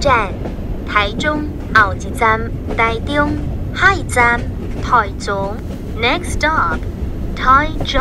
[0.00, 0.32] 站：
[0.88, 2.40] 台中后一站，
[2.76, 3.30] 台中
[3.74, 4.40] 下一站，
[4.82, 5.54] 台中。
[6.00, 6.78] Next stop,
[7.36, 8.00] 台中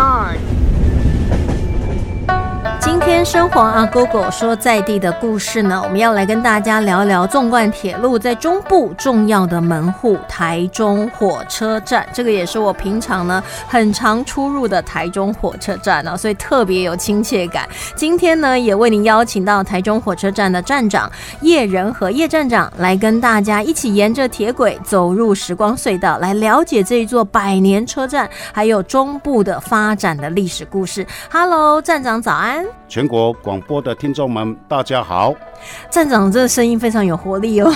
[3.00, 12.06] 今天生活啊，Google 说在地的故事呢，我们要来跟大家聊聊纵贯铁路在中部重要的门户台中火车站。
[12.14, 17.68] 这个也是我平常呢很常出入的台中火车站呢，所以特别有亲切感。
[17.96, 21.10] 今天呢，也为您邀请到台中火车站的站长
[21.40, 31.08] 叶仁和叶站长来跟大家一起沿着铁轨走入时光隧道，来了解这一座百年车站，还有中部的发展的历史故事。
[31.32, 32.66] Hello，站长早安。
[32.90, 35.32] 全国广播的听众们，大家好！
[35.92, 37.72] 站长这声音非常有活力哦。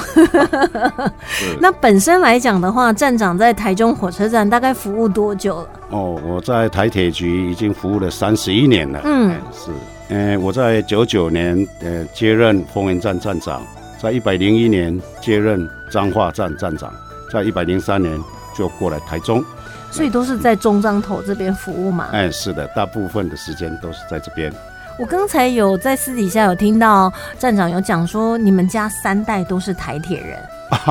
[1.61, 5.69] 那本身来讲的话，站长在台中火车站大概服务多久了？
[5.91, 9.01] 哦，我在台铁局已经服务了三十一年了。
[9.03, 9.71] 嗯，是。
[10.09, 13.61] 嗯，我在九九年呃接任丰原站站长，
[14.01, 16.91] 在一百零一年接任彰化站站长，
[17.31, 18.19] 在一百零三年
[18.57, 19.45] 就过来台中，
[19.91, 22.09] 所以都是在中彰头这边服务嘛。
[22.11, 24.51] 哎，是的，大部分的时间都是在这边。
[24.99, 30.39] 我刚才有在私底下有听到站长有讲说，你们家三代都是台铁人。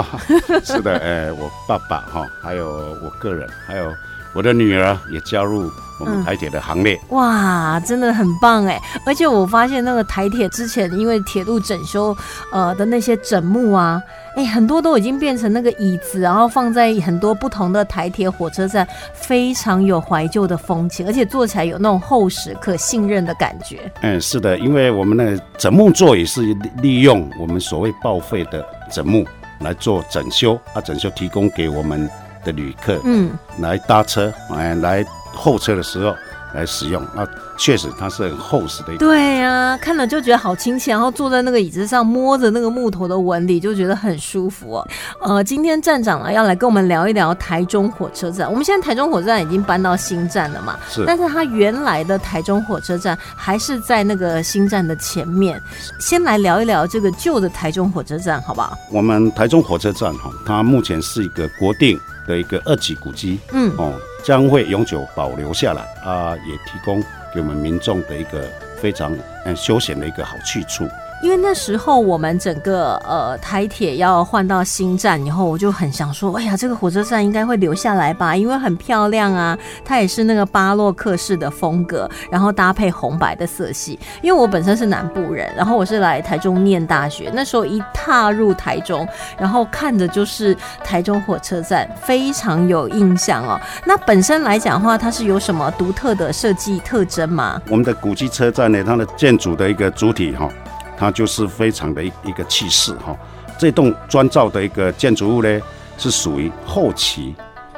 [0.65, 3.93] 是的，哎，我爸爸哈，还有我个人，还有
[4.33, 5.71] 我的女儿也加入
[6.03, 7.01] 我们台铁的行列。
[7.11, 8.81] 哇，真的很棒哎！
[9.07, 12.17] 而且我发现那个台铁之前因为铁路整修，
[12.51, 14.03] 呃的那些枕木啊。
[14.35, 23.93] 哎，很多都已经变成那个椅子，然后放在很多不同的台铁火车站，非常有怀旧的风情，而且坐起来有那种厚实、可信任的感觉。
[24.01, 26.41] 嗯，是的，因为我们那个枕木座椅是
[26.81, 29.27] 利用我们所谓报废的枕木
[29.61, 32.09] 来做整修，啊，整修提供给我们
[32.43, 36.15] 的旅客，嗯，来搭车，哎，来候车的时候。
[36.55, 38.99] 来使用，那确实它是很厚实的一。
[38.99, 44.89] 对呀，看了就觉得好亲切，然后坐在那个椅子上摸着那个木头的纹理，就觉得很舒服哦。
[45.23, 48.47] 呃，今天站长呢要来跟我们聊一聊台中火车站。
[48.51, 50.79] 我们现在台中火车站已经搬到新站了嘛？
[50.91, 51.03] 是。
[51.07, 55.59] 但是它原来的台中火车站还是在那个新站的前面。
[55.99, 58.77] 先来聊一聊这个旧的台中火车站，好不好？
[58.91, 63.41] 我们台中火车站哈，它目前是一个国定的一个二级古迹。
[63.53, 63.73] 嗯。
[63.79, 63.91] 哦。
[64.23, 67.03] 将会永久保留下来啊，也提供
[67.35, 68.49] 给我们民众的一个
[68.81, 70.89] 非常嗯休闲的一个好去处。
[71.23, 83.97] 因为那时候我们整个呃台铁要换到新站以后，我就很想说，哎呀，这个火车站应该会留下来吧，因为很漂亮啊，它也是那个巴洛克式的风格，然后搭配红白的色系。
[84.21, 89.07] 因为我本身是南部人，然后我是来台中念大学，那时候一踏入台中，
[89.39, 93.61] 然后看着就是台中火车站，非常有印象哦。
[93.87, 97.63] 那本身来讲的话，它是有什么独特的设计特征吗？
[97.71, 100.49] 我们的古迹车站呢，它的建筑的一个主体哈。
[100.97, 103.17] 它就是非常的一一个气势哈，
[103.59, 105.61] 这栋砖造的一个建筑物呢，
[105.99, 107.35] 是属于后期，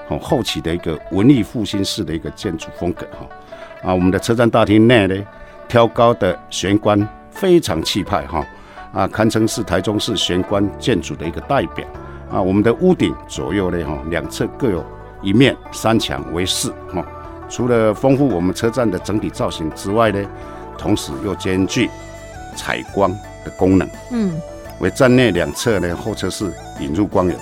[0.08, 3.26] 哦后期的一个文艺复兴式的一个建筑风格哈。
[3.82, 5.14] 啊，我们的车站大厅内呢，
[5.68, 8.44] 挑高的玄关非常气派哈，
[8.92, 11.86] 啊，堪称是台中市玄关建筑的一个代表。
[12.30, 14.84] 啊，我们的屋顶左右呢哈，两侧各有
[15.22, 17.04] 一面三墙为饰哈。
[17.48, 20.26] 除了丰富我们车站的整体造型之外呢，
[20.76, 21.88] 同时又兼具。
[22.54, 23.10] 采光
[23.44, 24.40] 的功能，嗯，
[24.80, 27.38] 为站内两侧呢候车室引入光源，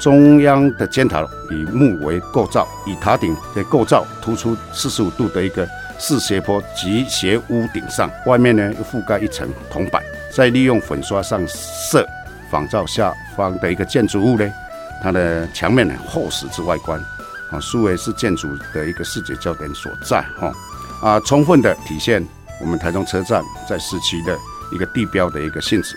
[0.00, 5.68] 中央的尖塔以木为构造，以塔顶的构造突出四十五度的一个
[5.98, 10.02] 四斜坡及斜屋顶上，外面呢又覆盖一层铜板，
[10.34, 12.06] 再利用粉刷上色
[12.50, 14.50] 仿照下方的一个建筑物呢，
[15.02, 16.98] 它的墙面呢厚实之外观，
[17.50, 20.52] 啊，苏维是建筑的一个视觉焦点所在，哈，
[21.00, 22.26] 啊，充分的体现
[22.60, 24.36] 我们台中车站在市区的。
[24.72, 25.96] 一个地标的一个性质，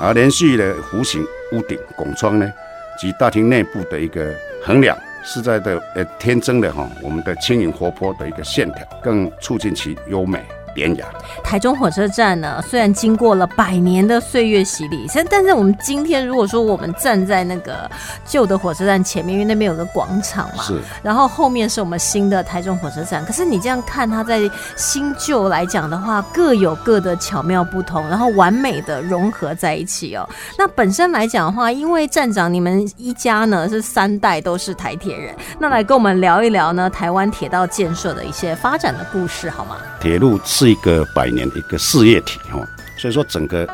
[0.00, 2.50] 而连续的弧形屋顶拱窗呢，
[2.98, 10.44] 及大厅内部的一个横梁，是在的呃天真的哈，我们的轻盈活泼的一个线条，更促进其优美。
[10.78, 11.04] 典雅。
[11.42, 17.90] 台中火车站呢，虽然经过了百年的岁月洗礼，但但是我们今天如果说我们站在那个
[18.24, 23.24] 旧的火车站前面，因为那边有个广场嘛，是，然后后面是我们新的台中火车站。
[23.24, 24.40] 可是你这样看，它在
[24.76, 30.28] 新旧来讲的话，各有各的巧妙不同，然后完美的融合在一起哦。
[30.56, 39.76] 那本身来讲的话，因为站长你们一家呢是三代都是台铁人，那来跟我们聊一聊呢台湾铁道建设的一些发展的故事好吗？
[40.00, 40.67] 铁路是。
[40.68, 42.60] 一个百年的一个事业体哈，
[42.96, 43.68] 所以说整个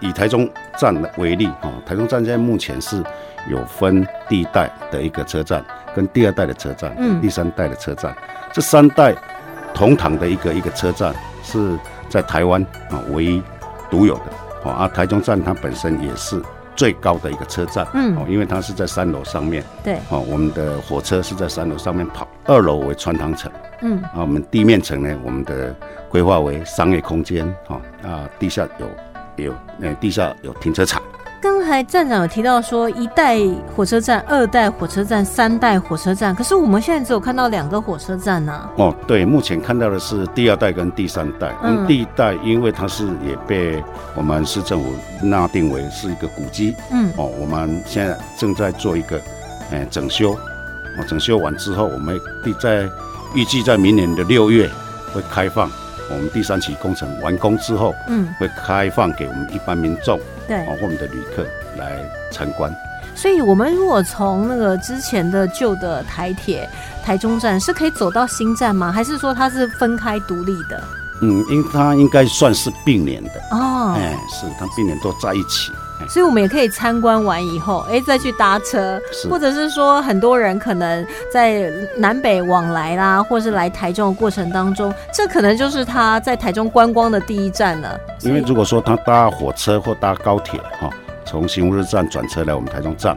[0.00, 3.02] 以台中站为例哈，台中站现在目前是
[3.48, 5.64] 有分第一代的一个车站，
[5.94, 8.14] 跟第二代的车站，嗯，第三代的车站，
[8.52, 9.14] 这三代
[9.72, 12.60] 同堂的一个一个车站是在台湾
[12.90, 13.42] 啊唯一
[13.90, 16.42] 独有的，啊，台中站它本身也是
[16.76, 18.16] 最高的一个车站，嗯。
[18.16, 23.50] 哦，因为它是在三楼上面，对，哦，我们的火车是在三楼上面跑，二楼为穿堂层，
[23.82, 24.02] 嗯。
[24.02, 25.74] 啊，我们地面层呢，我们的
[26.08, 30.99] 规划为商业空间，哈、啊，地下有有，呃，地下有停车场，刚
[31.70, 33.38] 才站长有提到说一代
[33.76, 41.54] 火车站、二代火车站、三代火车站，可是我们现在只有看到两个火车站呢、哦，对，目前看到的是第二代跟第三代。
[41.62, 43.82] 嗯嗯，第一代因为它是也被
[44.16, 49.20] 我们市政府纳定为是一个古迹嗯哦，我们现在正在做一个
[49.70, 52.88] 呃整修，哦，整修完之后，我们会在
[53.34, 54.68] 预计在明年的六月
[55.14, 55.70] 会开放。
[56.10, 61.44] 我们第三期工程完工之后，嗯，会开放给我们一般民众对哦，或我们的旅客
[61.78, 61.98] 来
[62.30, 62.74] 参观。
[63.14, 66.68] 所以我们如果从那个之前的旧的台铁
[67.04, 68.90] 台中站是可以走到新站吗？
[68.92, 70.82] 还是说它是分开独立的？
[71.22, 75.70] 嗯，因它应该算是并联的，哦，哎、是它并联都在一起。
[76.00, 88.00] 哎所以我们也可以参观完以后，哎，再去搭车，或者是说很多人可能在南北往来啦，或是来台中的过程当中，这可能就是他在台中观光的第一站了。
[88.22, 90.90] 因为如果说他搭火车或搭高铁哈，
[91.24, 93.16] 从新屋日站转车来我们台中站，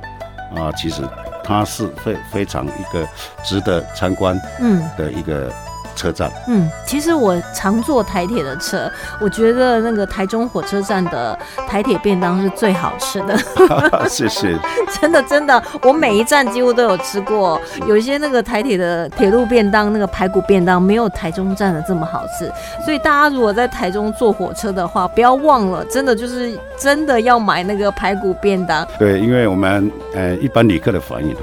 [0.56, 1.02] 啊，其实
[1.44, 3.08] 它是非非常一个
[3.44, 5.52] 值得参观嗯的一个
[5.96, 6.32] 车站。
[6.48, 11.38] 嗯，其实我常坐台铁的车，我觉得那个台中火车站的
[11.68, 13.38] 台铁便当是最好吃的。
[14.10, 14.58] 谢谢。
[15.02, 17.60] 真的真的，我每一站几乎都有吃过。
[17.88, 22.52] 有一些那个台铁的铁路便当，那个排骨便当没有台中站的这么好吃。
[22.84, 28.88] 所以大家如果在台中坐火车的话，不要忘了，真的就是真的要买那个排骨便当。
[28.98, 31.42] 对，因为我们呃一般旅客的反应哈，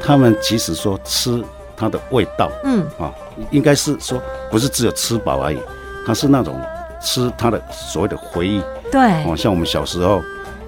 [0.00, 1.42] 他们即使说吃
[1.76, 3.12] 它的味道嗯，啊，
[3.50, 4.20] 应该是说
[4.50, 5.58] 不是只有吃饱而已，
[6.06, 6.60] 它是那种
[7.00, 10.22] 吃它的所谓的回忆对，哦，像我们小时候。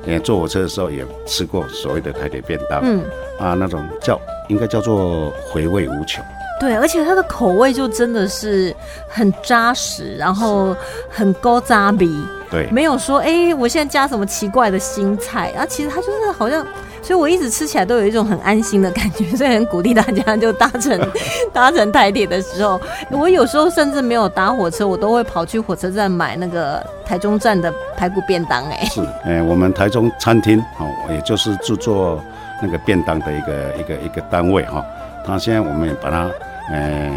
[0.05, 3.05] 呃，坐火车的时候也吃过所谓的台铁便当，嗯，
[3.39, 6.25] 啊，那种叫应该叫做回味无穷。
[6.59, 8.75] 对，而且它的口味就真的是
[9.09, 10.77] 很扎实，然后
[11.09, 12.13] 很高扎比，
[12.51, 16.67] 对，没有说哎、我现在加什么奇怪的新菜，啊，其实它就是好像，
[17.03, 20.99] 所以我一直吃起来都有一种很安心的感觉，所以很鼓励大家就搭乘
[21.53, 32.23] 搭乘台铁的时候，我有时候甚至没有搭火车，我都会跑去火车站买那个台中站的排骨便当、哎，是，呃，我们台中餐厅哦，也就是制作
[32.63, 34.85] 那个便当的一个一个一个单位哈、
[35.27, 36.31] 它现在我们也把它
[36.71, 37.11] 呃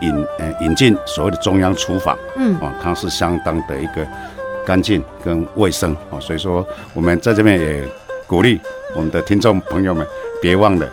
[0.00, 4.06] 引呃引进所谓的中央厨房嗯，哦，它是相当的一个
[4.64, 7.84] 干净跟卫生哦，所以说我们在这边也
[8.32, 8.58] 鼓励
[8.94, 10.06] 我们的听众朋友们，
[10.40, 10.88] 别忘了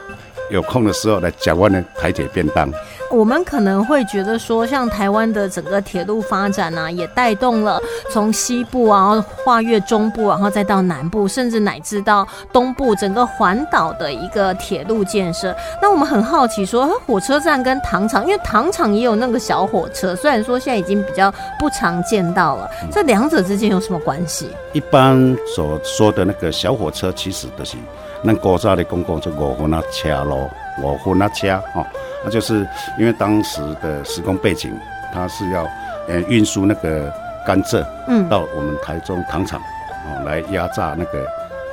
[0.49, 2.69] 有空的时候来讲我的台铁便当。
[3.11, 15.55] 我们可能会觉得说，像台湾的整个铁路发展啊，也带动了从西部啊跨越中部，然后再到南部，甚至乃至到东部整个环岛的一个铁路建设。
[15.81, 24.49] 那我们很好奇说，火车站跟糖厂，因为糖厂也有那个小火车，虽然说现在已经比较不常见到了，这两者之间有什么关系？
[24.73, 27.75] 一般所说的那个小火车，其实都是
[28.23, 30.47] 咱古早的公共这五分啊车路，
[30.81, 31.85] 五分啊车哈，
[32.23, 32.67] 那就是
[32.97, 34.71] 因为当时的时空背景，
[35.13, 35.67] 它是要
[36.07, 37.11] 呃运输那个
[37.45, 41.19] 甘蔗嗯，到我们台中糖厂哦来压榨那个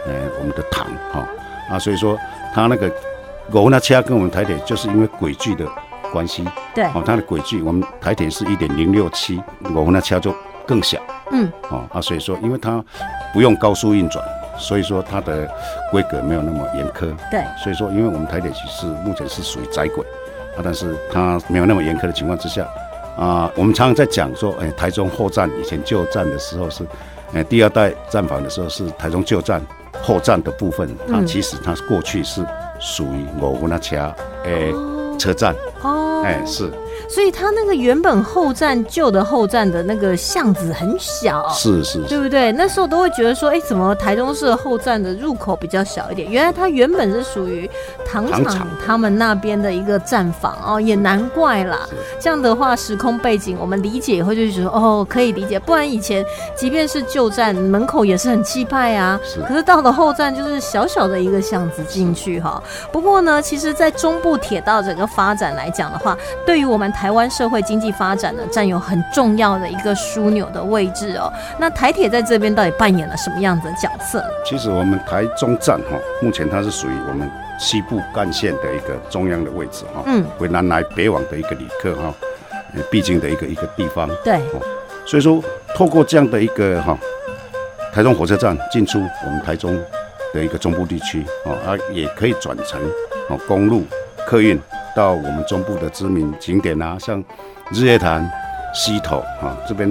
[0.07, 1.27] 呃我们的糖哈
[1.71, 2.19] 啊，所以说
[2.55, 2.91] 它那个
[3.53, 5.65] 五分啊车跟我们台铁就是因为轨距的
[6.13, 9.43] 关系对，哦，它的轨距我们台铁是一点零六七，
[9.75, 10.35] 五分啊车就
[10.67, 10.99] 更小。
[11.33, 12.83] 嗯，哦啊，所以说因为它
[13.33, 14.25] 不用高速运转，
[14.59, 15.49] 所以说它的
[15.91, 17.15] 规格没有那么严苛。
[17.31, 20.05] 对，所以说，因为我们台铁其实目前是属于窄轨
[20.57, 22.67] 啊，但是它没有那么严苛的情况之下
[23.17, 26.87] 啊，我们常常在讲说，哎，台中后站以前旧站的时候是，
[27.33, 29.61] 哎，第二代站房的时候是台中旧站
[30.03, 32.45] 后站的部分，它嗯其实它过去是
[32.79, 34.73] 属于五分那车诶
[35.19, 36.71] 车站，哦，哎是
[37.09, 42.53] 所以它那个原本后站旧的后站的那个巷子很小，是是对不对？
[42.53, 46.31] 那时候都会觉得说，哎，怎么台中市的后站的入口比较小一点？
[46.31, 47.69] 原来它原本是属于
[48.05, 51.89] 糖厂他们那边的一个站房哦，也难怪啦。
[52.21, 55.59] 这样的话，时空背景我们理解以后就觉得哦，可以理解。
[55.59, 56.25] 不然以前
[56.55, 62.63] 即便是旧站门口也是很气派啊，是可是到了后站就是小小的一个巷子进去哈。
[62.93, 71.33] 不过呢，其实，在中部铁道整个发展来讲的话，对于我们台湾社会经济发展呢，占有很重要的一个枢纽的位置哦。
[71.59, 74.29] 那台铁在这边到底扮演了什么样子的角色呢？
[74.45, 82.15] 其实我们台中站哈，目前它是属于我们西部干线的一个中央的位置哈，嗯，为南来北往的一个旅客哈，
[82.75, 84.09] 呃必经的一个一个地方。
[84.25, 84.41] 对，
[85.07, 85.43] 所以说，
[85.75, 86.97] 透过这样的一个哈
[87.93, 89.75] 台中火车站进出我们台中
[90.35, 92.81] 的一个中部地区哦，啊，也可以转乘
[93.29, 93.85] 哦公路
[94.27, 94.61] 客运
[94.95, 97.23] 到我们中部的知名景点啊，像
[97.73, 98.29] 日月潭、
[98.75, 99.89] 溪头啊这边，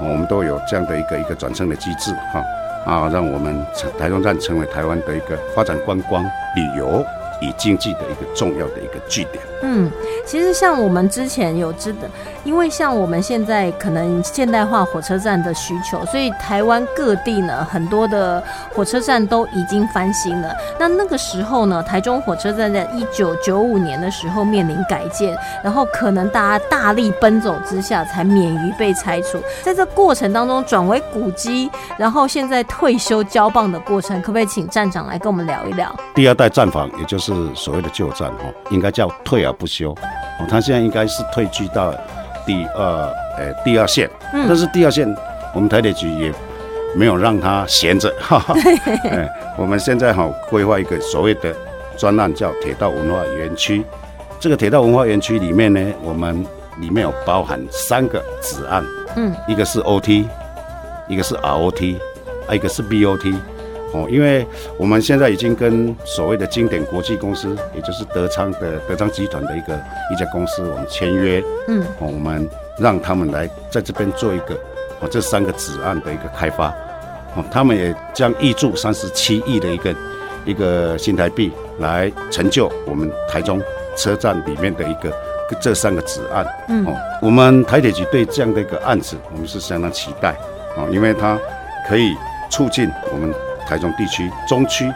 [0.00, 2.42] 我们都有这样的一个一个转乘的机制哈
[2.84, 3.64] 啊，让我们
[3.96, 7.04] 台中站成为台湾的一个发展观光旅游。
[7.40, 9.42] 以经济的一个重要的一个据点。
[9.62, 9.90] 嗯，
[10.26, 12.08] 其实像我们之前有知的，
[12.44, 18.42] 因为像我们现在可能现代化火车站的需求，所以台湾各地呢很多的
[18.74, 20.54] 火车站都已经翻新了。
[20.78, 29.40] 那那个时候呢，台中火车站在一九九五年的时候面临改建，然后可能大家大力奔走之下才免于被拆除。
[29.62, 35.94] 在这过程当中转为古迹，然后现在退休交棒的过程，可不可以请站长来跟我们聊一聊？
[36.14, 37.25] 第二代站房，也就是。
[37.34, 40.46] 是所谓的旧站哈，应该叫退而不休哦。
[40.48, 41.92] 他现在应该是退居到
[42.46, 42.84] 第二
[43.36, 45.12] 呃第二线，但是第二线
[45.54, 46.32] 我们台铁局也
[46.94, 48.54] 没有让他闲着哈 哈。
[49.10, 49.28] 哎，
[49.58, 51.54] 我们现在哈规划一个所谓的
[51.96, 53.84] 专案叫铁道文化园区。
[54.38, 56.44] 这个铁道文化园区里面呢，我们
[56.78, 58.84] 里面有包含三个子案，
[59.16, 60.26] 嗯，一个是 OT，
[61.08, 61.96] 一个是 ROT，
[62.46, 63.34] 啊，一个是 BOT。
[63.92, 69.74] 哦，因为我们现在已经跟所谓的经典国际公司，也就是德昌的德昌集团的一个
[70.12, 72.46] 一家公司，我们签约，嗯，哦，我们
[72.78, 74.54] 让他们来在这边做一个
[75.00, 76.68] 哦这三个子案的一个开发，
[77.36, 79.94] 哦，他们也将挹注三十七亿的一个
[80.44, 83.62] 一个新台币来成就我们台中
[83.96, 85.10] 车站里面的一个
[85.60, 90.36] 这三个子案，嗯，哦，我们台铁局对这样的一个案子，我们是相当期待，
[90.76, 91.38] 哦，因为它
[91.88, 92.12] 可以
[92.50, 93.32] 促进我们。
[93.66, 94.90] 台中地区、中区、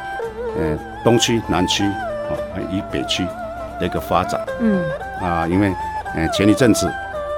[0.57, 2.33] 呃东区、南区啊，
[2.71, 3.27] 以北区
[3.81, 4.41] 的一个发展。
[4.61, 4.83] 嗯
[5.21, 5.73] 啊，因为
[6.15, 6.91] 呃前一阵子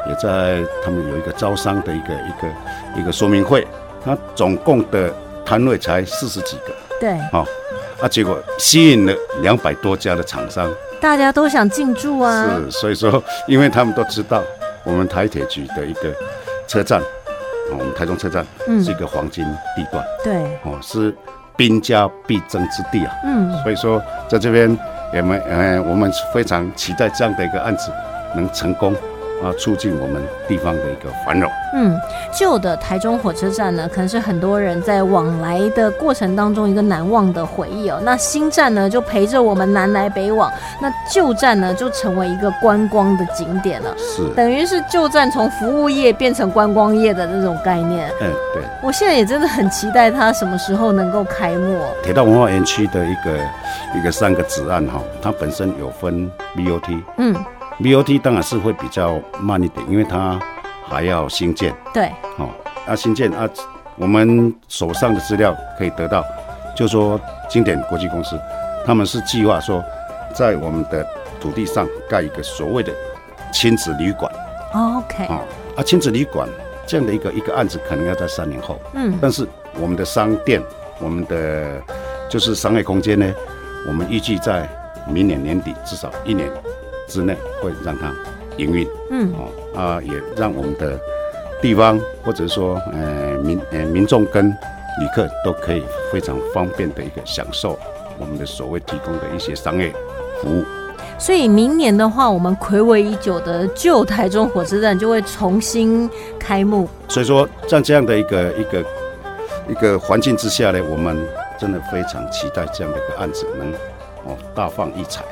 [0.09, 3.67] 也在他们有一个招商的一个一个一个说明会，
[4.05, 5.13] 它总共的
[5.45, 6.75] 摊位才四十几个。
[7.01, 7.11] 对。
[7.11, 7.45] 啊，
[8.01, 10.71] 啊，结果吸引了两百多家的厂商。
[11.01, 12.47] 大家都想进驻啊。
[12.47, 14.43] 是，所以说，因为他们都知道
[14.85, 16.15] 我们台铁局的一个
[16.69, 17.01] 车站。
[17.73, 18.45] 我们台中车站
[18.83, 19.45] 是一个黄金
[19.77, 21.15] 地段，对，哦，是
[21.57, 24.79] 兵家必争之地啊，嗯，所以说在这边，
[25.15, 27.91] 我们，呃，我们非常期待这样的一个案子
[28.35, 28.95] 能成功。
[29.43, 31.51] 啊，促进我们地方的一个繁荣。
[31.75, 31.99] 嗯，
[32.33, 37.99] 旧的台中火车站呢，可能是很多人在往来的过程当中一个难忘的回忆哦。
[38.05, 43.95] 那新站呢，就陪着我们南来北往；那旧站呢，就成为一个观光的景点了。
[43.97, 48.11] 是，等于是旧站从服务业变成观光业的那种概念。
[48.21, 48.63] 嗯，对。
[48.83, 51.81] 我现在也真的很期待它什么时候能够开幕。
[52.03, 53.39] 铁道文化园区的一个
[53.99, 57.03] 一个三个子案哈，它本身有分 BOT。
[57.17, 57.35] 嗯。
[57.83, 60.39] BOT 当然是会比较慢一点，因为它
[60.87, 61.75] 还要新建。
[61.93, 62.49] 对，哦，
[62.87, 63.49] 啊新建啊，
[63.97, 66.25] 我们手上的资料可以得到，
[66.77, 68.39] 就说经典国际公司，
[68.87, 69.83] 他们是计划说，
[70.35, 71.07] 在我们的
[71.41, 72.93] 土地上盖一个所谓的
[73.53, 74.33] 亲子旅馆。
[74.73, 75.25] OK。
[75.27, 75.41] 啊，
[75.77, 76.49] 啊，亲子旅馆
[76.87, 78.79] 这样的一个一个案子，可能要在三年后。
[78.95, 79.19] 嗯。
[79.21, 79.47] 但是
[79.81, 80.63] 我们的商店，
[81.01, 81.83] 我们的
[82.29, 83.35] 就是商业空间呢，
[83.89, 84.69] 我们预计在
[85.09, 86.49] 明年年底至少一年。
[87.13, 88.11] 之内会让它
[88.57, 90.99] 营运，嗯，哦啊，也让我们的
[91.61, 97.79] 地方或者说呃民呃民众跟旅客都可以非常方便的一个享受
[98.19, 99.93] 我们的所谓提供的一些商业
[100.41, 100.65] 服务。
[101.19, 106.89] 所以明年的话，我们暌违已久的旧台中火车站就会重新开幕。
[107.09, 108.85] 所以说，在这样的一个一个
[109.69, 111.17] 一个环境之下呢，我们
[111.61, 113.71] 真的非常期待这样的一个案子能
[114.25, 115.23] 哦大放异彩。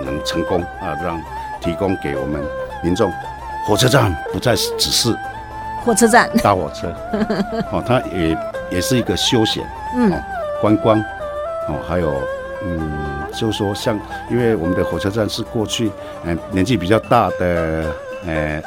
[0.00, 1.20] 啊，能成功啊，让
[1.60, 2.42] 提供给我们
[2.82, 3.12] 民众，
[3.66, 5.14] 火车站不再只是
[5.84, 6.30] 火车站。
[6.42, 6.88] 搭火车，
[7.70, 8.36] 哦，它也
[8.70, 9.62] 也是一个休闲，
[9.96, 10.12] 嗯，
[10.60, 10.98] 观光，
[11.68, 12.22] 哦，还有，
[12.64, 12.90] 嗯，
[13.32, 13.98] 就是说像，
[14.30, 15.90] 因为我们的火车站是过去，
[16.24, 17.84] 嗯，年纪比较大的，
[18.26, 18.62] 呃，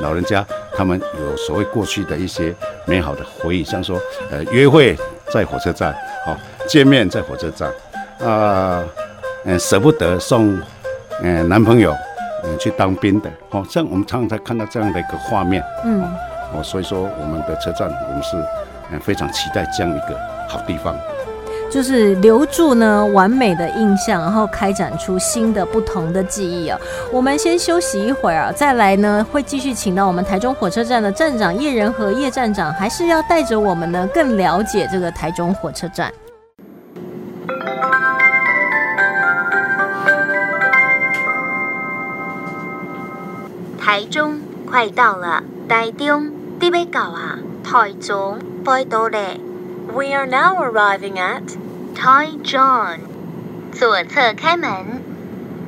[0.00, 0.44] 老人家，
[0.74, 2.54] 他们有所谓过去的一些
[2.86, 3.98] 美好的回忆，像说，
[4.30, 4.96] 呃，约会
[5.32, 5.94] 在火车站，
[6.24, 7.70] 好，见面在火车站，
[8.26, 8.82] 啊。
[9.44, 10.58] 嗯，舍不得送，
[11.22, 11.94] 嗯，男朋友，
[12.44, 16.02] 嗯，去当兵的，哦，像我们常常看到这样的一个画面，嗯，
[16.52, 18.36] 哦，所以说我们的车站，我们是，
[18.92, 20.94] 嗯，非常期待这样一个好地方，
[21.70, 26.78] 就是留住呢完美的印象，然后开展出新的不同的记忆啊。
[27.10, 36.12] 我们先休息一会儿啊，再来呢会继续请到我们台中火车站的站长叶仁和叶站长，还是要带着我们呢更了解这个台中火车站。
[44.00, 49.38] 台中快到了，台中啲要到啊，台中快到咧。
[49.92, 51.42] We are now arriving at
[51.94, 53.00] Taichung。
[53.72, 55.02] 左侧开门，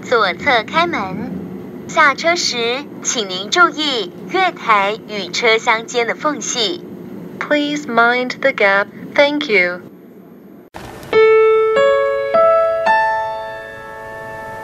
[0.02, 1.30] 左侧开门。
[1.88, 6.82] 下车时，请您注意月台与车厢间的缝隙。
[7.38, 8.86] Please mind the gap.
[9.14, 9.82] Thank you.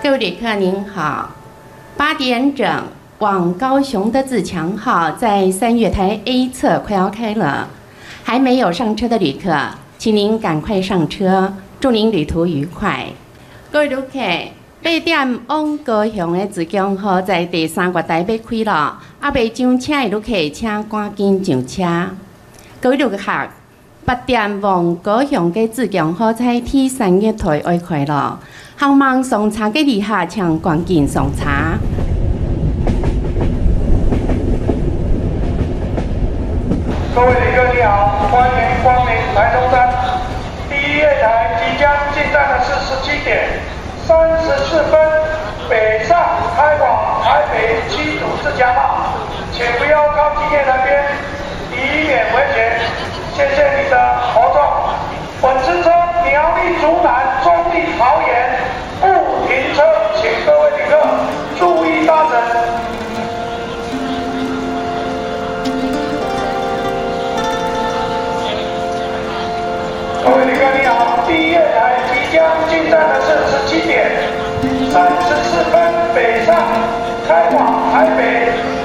[0.02, 1.34] 各位旅客您好，
[1.98, 2.66] 八点整
[3.18, 7.66] 往高雄的自强号在三月台 A 侧快要开了，
[8.22, 9.52] 还没有上车的旅客，
[9.98, 13.06] 请您赶快上车，祝您旅途愉快。
[13.72, 14.20] 各位旅客，
[14.80, 21.84] 八点往高雄的自强号在第三月台要开了，还未上车的旅客请赶紧上车。
[22.80, 23.48] 各位旅客，
[24.04, 28.38] 八点往高雄的自强号在第三月台要开了。
[28.78, 31.76] 希望送茶嘅旅客请赶紧送茶。
[37.18, 39.90] 各位旅客你好，欢迎光临台中站。
[40.70, 43.58] 第一月台即将进站的是十七点
[44.06, 45.00] 三十四分，
[45.68, 46.16] 北上
[46.56, 49.18] 开往台北七组自强号，
[49.50, 51.02] 请不要靠近月台边，
[51.72, 52.78] 以免危险。
[53.34, 53.98] 谢谢你的
[54.32, 54.94] 合作。
[55.42, 55.90] 本次车
[56.22, 58.62] 苗栗竹南、中立桃园
[59.02, 59.82] 不停车，
[60.14, 61.02] 请各位旅客
[61.58, 62.38] 注意搭乘。
[74.90, 76.56] 三十四分北上，
[77.26, 78.77] 开往台北。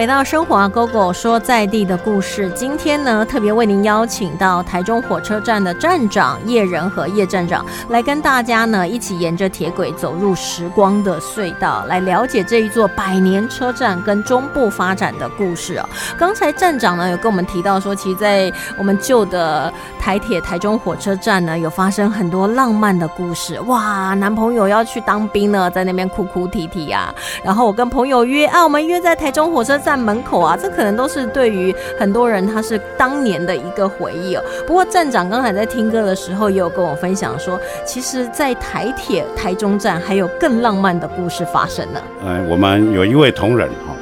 [0.00, 2.48] 回到生活啊，Go Go 说在地的故事。
[2.54, 15.86] 今天呢，特别为您邀请到台中火车站的站长叶仁和叶站长来跟大家呢一起沿着铁轨走入时光的隧道，来了解这一座百年车站跟中部发展的故事哦。
[16.16, 23.60] 刚才站长呢有跟我们提到说，其实，在我们旧的台铁台中火车站呢，有发生很多浪漫的故事。
[23.66, 27.14] 哇，男朋友要去当兵呢，在那边哭哭啼啼啊。
[27.44, 34.42] 然后我跟朋友约啊，我们约在台中火车站门口啊，这可能都是对于很多人他是当年的一个回忆哦。
[34.66, 42.00] 不过站长刚才在听歌的时候，也有跟我分享说，其实，在台铁台中站还有更浪漫的故事发生呢。
[42.24, 43.94] 嗯，我们有一位同仁哈，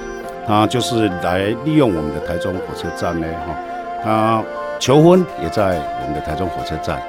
[0.46, 3.54] 他就是来利用我们的台中火车站呢哈，
[4.02, 4.42] 他
[4.78, 7.02] 求婚也在我们的台中火车站，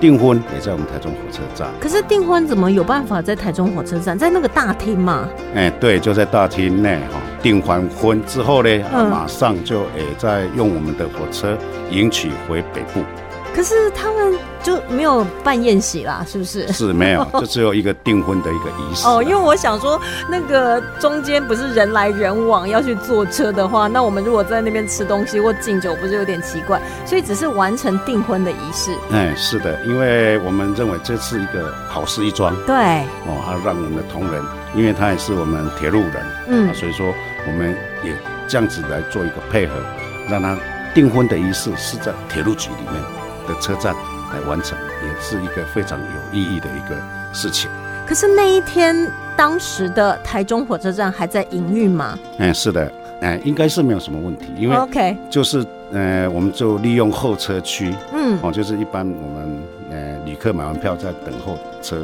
[0.00, 1.68] 订婚也在我们台中火车站。
[1.80, 5.28] 可是订婚怎么有办法在台中火车站，在那个大厅嘛？
[5.54, 7.20] 哎，对，就在大厅内哈。
[7.42, 11.56] 订完婚之后呢，嗯马上就诶再用我们的火车
[11.90, 13.02] 迎娶回北部。
[13.54, 16.66] 可是他们就没有办宴席啦，是不是？
[16.72, 19.06] 是没有， 就只有一个订婚的一个仪式。
[19.06, 20.00] 哦，因为我想说，
[20.30, 26.80] 那个中间不是人来人往要去坐车的话，那我们如果在那边吃东西或敬酒，不是有点奇怪？
[27.04, 28.96] 所以只是完成订婚的仪式。
[29.12, 32.74] 哎，是的，因为我们认为这是一个好事一桩对，
[33.26, 34.42] 哦，啊，让我们的同仁，
[34.74, 37.14] 因为他也是我们铁路人，嗯啊，所以说
[37.46, 38.14] 我们也
[38.48, 39.74] 这样子来做一个配合，
[40.28, 40.56] 让他
[40.94, 43.02] 订婚的仪式是在铁路局里面
[43.48, 43.94] 的车站
[44.32, 46.96] 来完成，也是一个非常有意义的一个
[47.32, 47.70] 事情。
[48.06, 62.02] 可是那一天，当时的台中火车站还在营运吗嗯，是的，哎，应该是没有什么问题，因为？OK，就是呃，我们就利用候车区，嗯，哦，就是一般我们呃旅客买完票在等候车，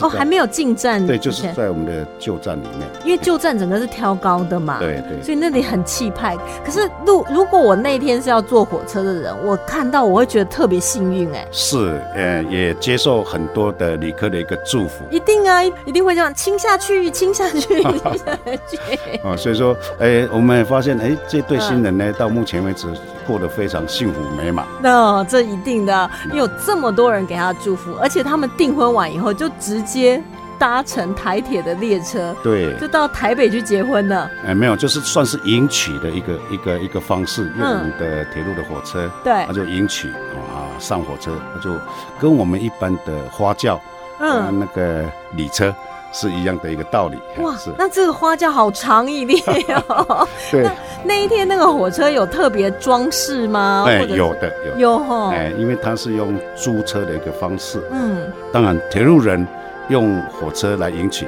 [0.00, 2.88] 哦，在还没有进站，对，就是在我们的旧站里面。
[3.04, 6.36] 因为旧站整个是挑高的嘛，对对所以那里很气派。
[6.64, 17.88] 可是路如果我那天是要坐火车的人，我看到我会觉得特别幸运哎、是，呃，也接受很多的旅客的一个祝福一定啊，一定会这样亲下去，亲下去， 亲
[18.22, 19.20] 下去。
[19.24, 22.86] 哦，所以说，哎，我们也发现，哎，这对新人呢，到目前为止
[23.26, 24.66] 过得非常幸福美满。
[24.82, 30.22] 那、这一定的，因为有这么多人给他祝福，而且他们订婚完以后就直接
[30.58, 34.30] 搭乘台铁的列车，对，就到台北去结婚了。
[34.46, 41.74] 哎，没有，就是算是迎娶的一个一个一个方式，用我们的铁路的火车，对他就迎娶啊，上火车，他就
[42.20, 43.80] 跟我们一般的花轿，
[44.20, 45.04] 嗯嗯，那个
[45.34, 45.74] 礼车
[46.12, 47.18] 是一样的一个道理。
[47.42, 49.40] 哇是，，那这个花轿好长一列
[49.88, 50.28] 哦。
[50.50, 50.68] 对，
[51.04, 53.84] 那一天那个火车有特别装饰吗？
[53.88, 55.30] 哎，有的有，有哈。
[55.32, 59.46] 哎，因为它是用租车的一个方式，嗯，当然铁路人
[59.88, 61.26] 用火车来迎娶，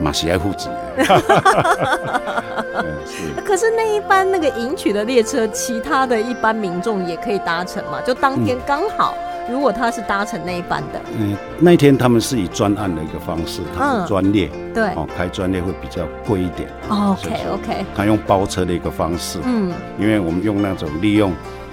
[0.00, 0.68] 马西爱户籍。
[0.96, 1.04] 嗯，
[3.04, 3.42] 是。
[3.44, 8.00] 可是那一班那个迎娶的列车，其他的一般民众也可以搭乘嘛？
[8.02, 9.14] 就当天刚好，
[9.50, 16.68] 如果他是搭乘那一班的，嗯，那一天他们是以专案的一个方式，他们专列，对，哦，开专列会比较贵一点。
[16.88, 21.32] 哦 OK OK，他用包车的一个方式，嗯，因为我们用那种利用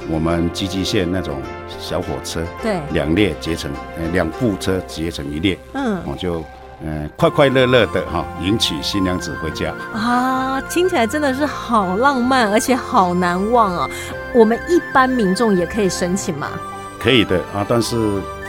[0.09, 1.37] 我们积极线那种
[1.79, 6.43] 小火车，对，两列结成，呃，两部车结成一列，嗯我就，
[6.83, 9.73] 嗯，快快乐乐的哈迎娶新娘子回家。
[9.93, 13.89] 啊，听起来真的是好浪漫，而且好难忘啊。
[14.33, 16.49] 我们一般民众也可以申请嘛？
[17.01, 17.95] 可以的啊，但是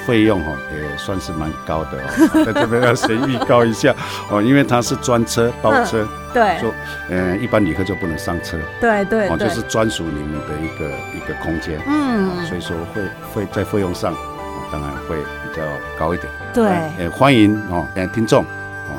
[0.06, 3.94] 费用哈也算是蛮高的哦， 在这边要先预告一下
[4.30, 6.72] 哦，因为它是专车包车，对就
[7.08, 14.16] 呃一般旅客就不能上车哦，对对哦，就是专属你们的一个一个空间，嗯哦，所以说会会在费用上、哦
[14.72, 15.62] 当然会比较
[15.98, 16.32] 高一点。
[16.54, 16.64] 对，
[16.98, 18.96] 呃，欢迎哦，呃，听众哦，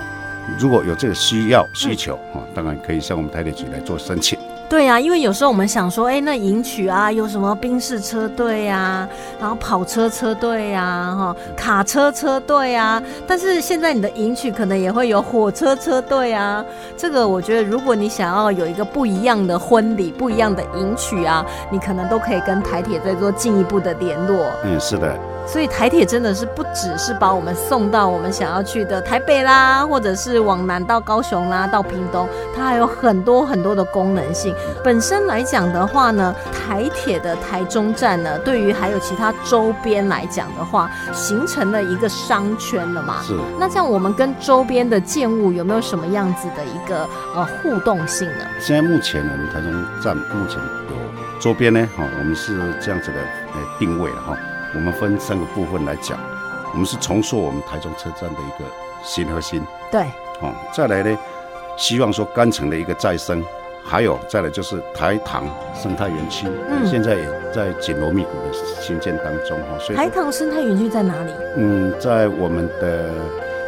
[0.60, 4.38] 如果有这个需要需求哦，当然可以向我们台铁局来做申请。
[4.74, 9.08] 对呀、因为有时候我们想说，哎，那迎娶啊，有什么宾士车队呀，
[9.40, 16.66] 然后跑车车队呀，哈，卡车车队呀，但是现在你的迎娶可能也会有火车车队啊。
[16.98, 24.48] 这个我觉得，如果你想要有一个不一样的婚礼、不一样的迎娶啊，你可能都可以跟台铁再做进一步的联络。
[24.64, 34.56] 嗯，是的，所以台铁真的是不只是把我们送到我们想要去的台北啦，或者是往南到高雄啦，到屏东，它还有很多很多的功能性。
[34.84, 43.22] 本身来讲的话呢，台铁的台中站呢，对于还有其他周边来讲的话，形成了一个商圈了嘛。
[43.22, 43.38] 是。
[43.60, 48.46] 那这样我们跟周边的建物有没有什么样子的一个呃互动性呢？
[48.60, 50.96] 现在目前我们台中站目前有
[51.40, 53.18] 周边呢，哈，我们是这样子的
[53.54, 54.38] 呃定位了哈。
[54.76, 56.18] 我们分三个部分来讲，
[56.72, 58.70] 我们是重塑我们台中车站的一个
[59.04, 60.02] 新核心，对，
[60.42, 61.18] 哦，再来呢，
[61.78, 63.44] 希望说干城的一个再生，
[63.84, 66.88] 还有再来就是台糖生态园区，嗯。
[66.88, 71.32] 现在也在紧锣密鼓的兴建当中哈，所以台糖生态园区在哪里？
[71.58, 73.10] 嗯，在我们的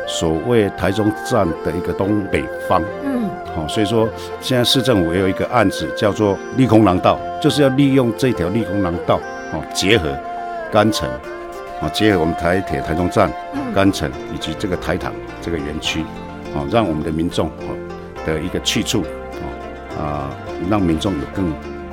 [0.07, 4.07] 所谓台中站的一个东北方，嗯，好、所以说
[4.39, 9.19] 现在市政府也有一个案子叫做利空廊道，就是要利用这条利空廊道，
[9.53, 10.09] 哦，结合
[10.75, 11.09] 干城，
[11.79, 13.73] 啊，结合我们台铁台中站、嗯。
[13.73, 16.01] 干城以及这个台糖这个园区，
[16.53, 17.71] 啊，让我们的民众啊
[18.25, 19.01] 的一个去处，
[19.39, 19.47] 啊
[19.97, 20.29] 啊、
[20.69, 21.49] 让民众有更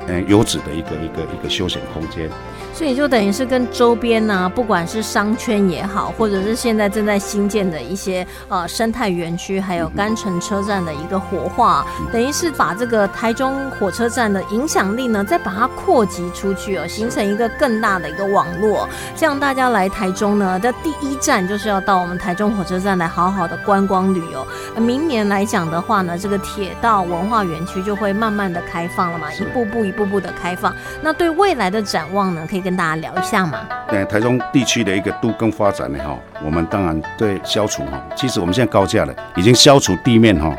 [0.07, 2.29] 嗯优质的一个一个一个休闲空间。
[2.73, 18.89] 所以就等于是跟周边呢、不管是商圈也好，或者是现在正在新建的一些呃生态园区，还有甘城车站的一个活化，等于是把这个台中火车站的影响力呢，再把它扩及出去哦，形成一个更大的一个网络。
[19.15, 24.45] 这样大家来台中呢，的第一站就是要到我们台中火车站来好好的观光旅游。
[24.73, 30.73] 呃明年来讲的话呢，这个铁道文化园区就会慢慢的开放了嘛，一步步一步步的开放。
[31.01, 33.59] 那对未来的展望呢，可以跟大家聊一下嘛？
[33.87, 40.53] 对，台中地区的一个都更发展呢，哈，我们当然对消除哈，其实我们现在高架了，已经消除地面哈，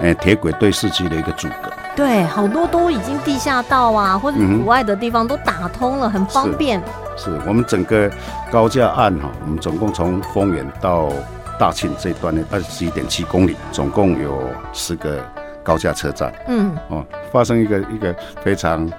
[0.00, 6.82] 诶，铁轨对市区的一个阻隔，对，好多都已经地下道啊，或者嗯哼国外的地方都打通了，很方便。
[7.16, 8.10] 是我们整个
[8.50, 11.10] 高架案哈，我们总共从丰原到
[11.58, 15.22] 大庆这一段呢，二十一点七公里，总共有十个
[15.62, 16.32] 高架车站。
[16.48, 18.90] 嗯，哦，发生一个一个非常。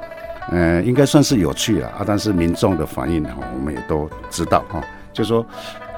[0.52, 5.44] 呃，应该算是有趣了啊，但是民众的反应哈，我们也都知道哈，就说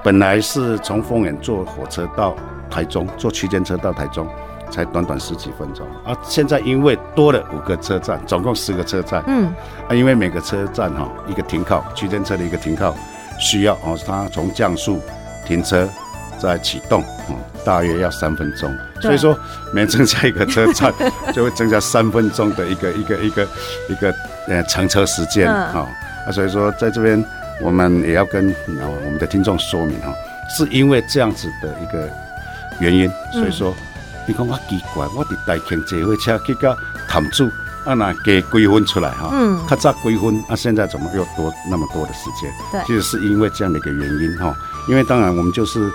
[0.03, 2.35] 本来是从丰原坐火车到
[2.69, 4.27] 台中，坐区间车到台中，
[4.69, 5.83] 才短短十几分钟。
[6.05, 9.47] 啊，现在因为多了五个车站，总共十个车站，嗯，
[9.89, 12.95] 啊，因为每个车站哈一个停靠区间车的一个停靠
[13.39, 15.01] 需要哦，它从降速
[15.43, 15.89] 停车
[16.37, 19.37] 再启动哦，大约要三分钟，所以说
[19.73, 20.93] 每增加一个车站
[21.33, 23.47] 就会增加三分钟的一个一个一个
[23.89, 24.13] 一个
[24.47, 25.73] 呃乘车时间嗯。
[25.73, 25.89] 哈、
[26.27, 27.21] 啊，所以说在这边
[27.61, 30.13] 我们也要跟啊我们的听众说明哈、
[30.55, 32.07] 是因为这样子的一个
[32.79, 33.75] 原因，所以说。
[34.27, 36.75] 你讲我奇怪，我伫大庆坐火车去到
[37.07, 37.47] 潭住，
[37.85, 39.63] 啊那给归分出来哈，嗯。
[39.69, 42.51] 较早归分，啊现在怎么又多那么多的时间？
[42.71, 42.81] 对。
[42.87, 44.51] 其实是因为这样的一个原因哈，
[44.89, 45.91] 因为当然我们就是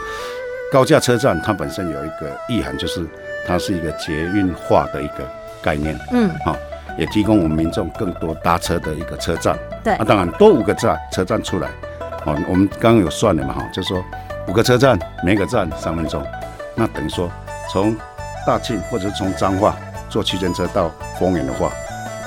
[0.70, 3.04] 高架车站，它本身有一个意涵，就是
[3.46, 5.28] 它是一个捷运化的一个
[5.60, 6.56] 概念，嗯，哈，
[6.96, 9.58] 也提供我们民众更多搭车的一个车站。
[9.82, 9.94] 对。
[9.94, 11.68] 啊，当然多五个站车站出来，
[12.24, 14.02] 哦，我们刚刚有算了嘛哈，就说
[14.46, 16.24] 五个车站，每个站三分钟，
[16.76, 17.28] 那等于说
[17.72, 17.96] 从
[18.46, 19.76] 大庆或者是从彰化
[20.08, 21.72] 坐区间车到丰原的话，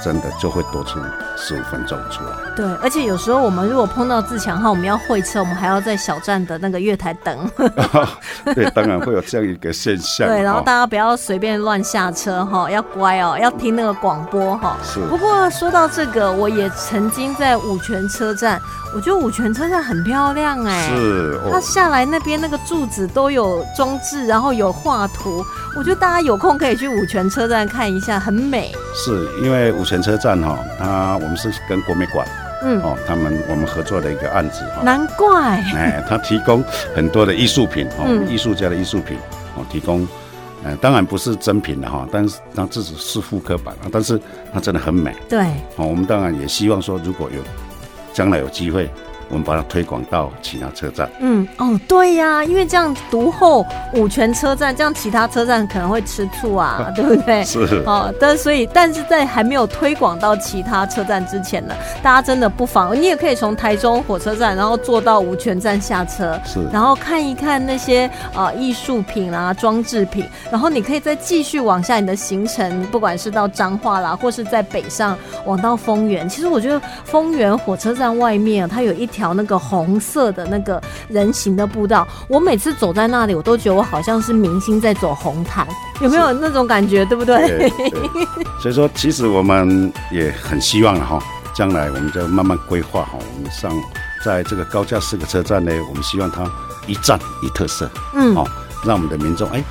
[0.03, 0.99] 真的就会多出
[1.35, 2.31] 十五分钟出来。
[2.55, 7.49] 对，而且有时候我们如果碰到自强号，我们要会车，我们还要在小站的那个月台等。
[8.55, 10.27] 对，当然会有这样一个现象。
[10.27, 14.77] 对，然后大家不要随便乱下车哈，要乖哦，要听那个广播哈。
[14.83, 18.61] 是不过说到这个，我也曾经在五泉车站，
[18.95, 20.89] 我觉得五泉车站很漂亮哎。
[20.89, 25.43] 是哦，它下来那边那个柱子都有装置，然后有画图，
[25.75, 28.71] 我觉得大家有空可以去五泉车站看一下，很美。
[28.93, 32.27] 是因为五泉车站哈，它我们是跟国美馆
[32.63, 34.81] 嗯，哦，他们我们合作的一个案子哈。
[34.83, 35.59] 难怪。
[35.75, 36.63] 哎，他提供
[36.95, 39.17] 很多的艺术品哦，嗯艺术家的艺术品
[39.55, 40.07] 哦，提供，
[40.63, 44.19] 呃，当然不是真品的哈，但是它这只是复刻版啊，但是
[44.53, 45.41] 它真的很美对，
[45.75, 45.85] 哦。
[45.87, 47.41] 我们当然也希望说，如果有
[48.13, 48.89] 将来有机会，
[49.33, 51.09] 我们把它推广到其他车站。
[51.19, 57.43] 嗯，哦，对呀，因为这样独后五泉车站，这样其他车站可能会吃醋啊， 对不对？
[57.43, 76.29] 是哦，但所以，但是在还没有推广到其他车站之前呢，大家真的不妨，你也可以从台中火车站，然后坐到五泉站下车，是然后看一看那些呃艺术品啊、装置品，然后你可以再继续往下你的行程，不管是到彰化啦，或是在北上往到丰原。
[76.29, 85.67] 其实我觉得丰原火车站外面啊它有一条那个红色的那个人行的步道，我每次走在那里，我都觉得我好像是明星在走红毯，
[86.01, 87.05] 有没有那种感觉？
[87.05, 87.47] 对不对？
[87.47, 88.27] 对对，
[88.59, 91.19] 所以说其实我们也很希望哈，
[91.53, 93.71] 将来我们就慢慢规划哈，我们上
[94.25, 96.43] 在这个高架四个车站呢，我们希望它
[96.87, 98.43] 一站一特色，嗯哦，
[98.83, 99.63] 让我们的民众哎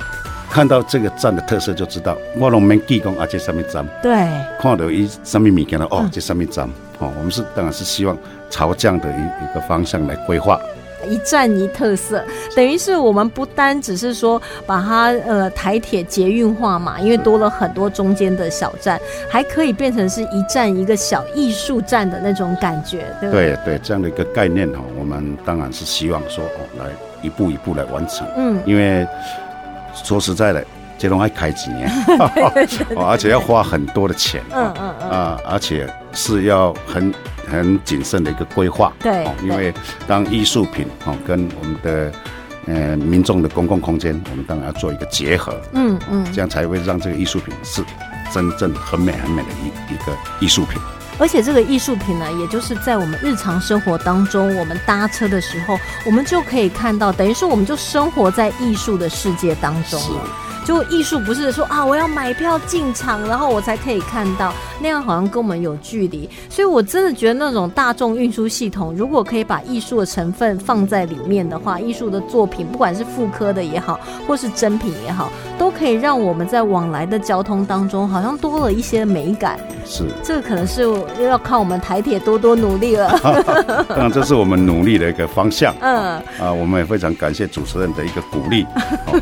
[0.49, 4.13] 看到这个站的特色就知道，我拢免记讲啊这上面站，对。
[4.61, 8.15] 看到一上面物件了哦嗯这上面站，哦，我们是当然是希望
[8.53, 10.59] 朝这样的一一个方向来规划。
[11.05, 12.23] 一站一特色，
[12.55, 18.97] 等于是我们不单只是说把它呃台铁捷运化嘛，因为多了很多中间的小站，
[19.29, 23.77] 还可以变成是一站一个小艺术站的那种感觉，对不对？
[23.83, 26.85] 这样的一个概念哈，我们当然是希望说哦，来
[27.21, 28.25] 一步一步来完成。
[28.37, 29.05] 嗯，因为
[29.93, 30.63] 说实在的，
[30.97, 31.91] 这种还开几年，
[32.95, 37.13] 哦而且要花很多的钱，嗯嗯嗯，啊，而且是要很
[37.53, 39.73] 很谨慎的一个规划，对哦因为
[40.07, 42.11] 当艺术品哦跟我们的
[42.65, 47.83] 呃民众的公共空间，我们当然要做一个结合，嗯嗯，这样才会让这个艺术品是
[48.33, 50.81] 真正很美很美的一一个艺术品。
[51.19, 60.21] 而且这个艺术品呢，也就是在我们日常生活当中，我们搭车的时候，我们就可以看到，等于说我们就生活在艺术的世界当中了。
[60.63, 66.29] 就艺术不是说啊，我要买票进场，然后我才可以看到，那样好像跟我们有距离。
[66.49, 79.59] 所以我真的觉得那种大众运输系统，如果可以把艺术的成分放在里面的话，艺术的作品，不管是复刻的也好，或是真品也好，都可以让我们在往来的交通当中，好像多了一些美感。
[79.85, 80.83] 是，这个可能是
[81.19, 83.19] 要靠我们台铁多多努力了。
[83.89, 85.75] 当然这是我们努力的一个方向。
[85.81, 88.65] 嗯，啊，我们也非常感谢主持人的一个鼓励。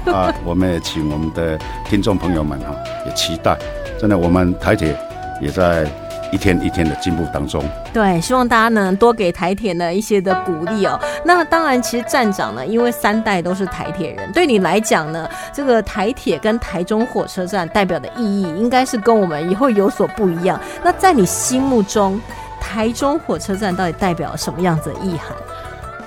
[0.06, 3.58] 啊，我们也请我们的听众朋友们哈，也期待，
[4.00, 4.96] 真的，我们台铁
[5.41, 5.88] 也在
[6.32, 7.63] 一天一天的进步当中。
[7.91, 10.98] 对，希望大家能多给台铁呢一些的鼓励哦。
[11.26, 20.58] 那当然，其实站长呢，因为三代都是台铁人，对你来讲呢，这个台铁跟台中火车站代表的意义，应该是跟我们以后有所不一样。
[20.84, 22.17] 那在你心目中，
[22.62, 25.36] 台中火车站到底代表什么样子的意涵？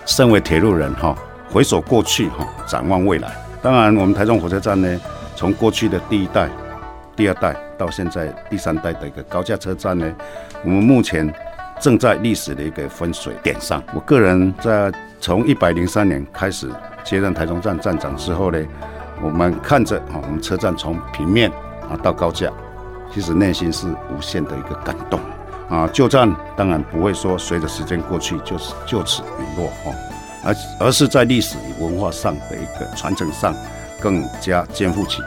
[0.07, 1.15] 身为铁路人哈，
[1.51, 3.29] 回首过去哈，展望未来。
[3.65, 5.01] 当然，我们台中火车站呢，
[5.35, 6.51] 从过去的第一代、
[7.17, 10.15] 第二代到现在第三代的一个高架车站呢，
[10.63, 11.33] 我们目前
[11.81, 13.83] 正在历史的一个分水点上。
[13.95, 16.69] 我个人在从一百零三年开始
[17.03, 18.63] 接任台中站站长之后呢，
[19.23, 21.51] 我们看着啊，我们车站从平面
[21.89, 22.51] 啊到高架，
[23.11, 25.19] 其实内心是无限的一个感动。
[25.71, 29.95] 啊，旧站当然不会说随着时间过去就是就此陨落哦，
[30.45, 33.55] 而而是在历史与文化上的一个传承上，
[34.01, 35.23] 更加肩负起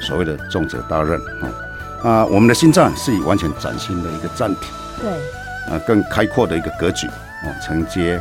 [0.00, 1.48] 所谓的重责大任啊。
[2.02, 4.60] 啊，我们的新站是以完全崭新的一个站体，
[5.00, 5.10] 对，
[5.72, 8.20] 啊，更开阔的一个格局啊，承接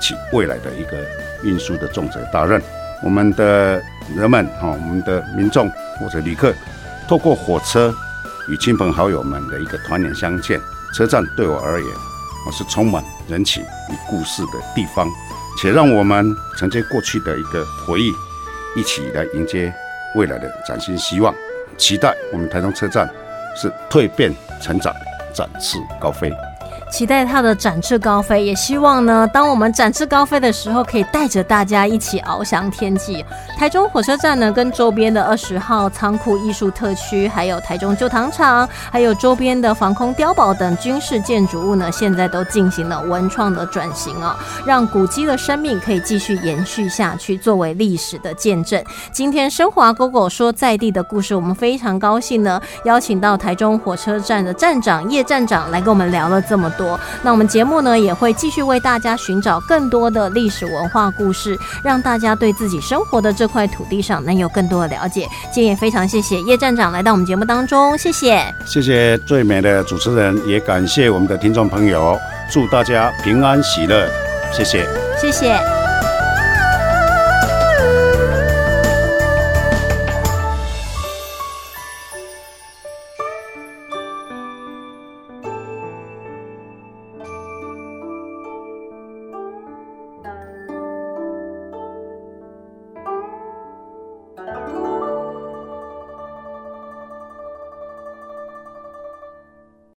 [0.00, 0.96] 起未来的一个
[1.44, 2.60] 运输的重责大任。
[3.02, 3.80] 我们的
[4.14, 6.52] 人们哈、我们的民众或者旅客，
[7.08, 7.94] 透过火车
[8.48, 10.60] 与亲朋好友们的一个团圆相见。
[10.92, 11.88] 车站对我而言，
[12.46, 15.08] 我是充满人情与故事的地方，
[15.58, 18.12] 且让我们承接过去的一个回忆，
[18.74, 19.72] 一起来迎接
[20.14, 21.34] 未来的崭新希望。
[21.76, 23.08] 期待我们台中车站
[23.56, 24.94] 是蜕变成长，
[25.34, 26.30] 展翅高飞。
[26.90, 33.24] 期待它的展翅高飞，也希望呢，当我们展翅高飞的时候，可以带着大家一起翱翔天际。
[33.56, 44.34] 台中火车站呢，跟周边的二十号仓库艺术特区，还有台中旧糖厂，还有周边的防空碉堡等军事建筑物呢，现在都进行了文创的转型哦，
[44.66, 48.82] 让古迹的生命可以继续延续下去，作为历史的见证。
[49.12, 56.98] 今天升华狗狗说在地的故事，我们非常高兴呢，邀请到台中火车站的站长叶站长来跟我们聊了这么多。
[57.22, 65.28] 那我们节目呢，也会继续为大家寻找更多的历史文化故事，让大家对自己生活的这块土地上能有更多的了解。
[65.52, 72.18] 今天也非常谢谢叶站长来到我们节目当中，谢谢，谢谢最美的主持人，也感谢我们的听众朋友，
[72.50, 74.08] 祝大家平安喜乐，
[74.52, 74.86] 谢谢，
[75.20, 75.79] 谢谢。